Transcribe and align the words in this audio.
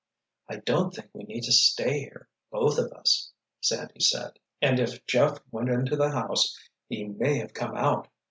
"I 0.49 0.55
don't 0.55 0.95
think 0.95 1.11
we 1.13 1.25
need 1.25 1.43
to 1.43 1.51
stay 1.51 1.99
here—both 1.99 2.79
of 2.79 2.91
us," 2.91 3.31
Sandy 3.61 3.99
said. 3.99 4.39
"And 4.59 4.79
if 4.79 5.05
Jeff 5.05 5.37
went 5.51 5.69
into 5.69 5.95
the 5.95 6.09
house, 6.09 6.57
he 6.89 7.03
may 7.03 7.37
have 7.37 7.53
come 7.53 7.77
out. 7.77 8.07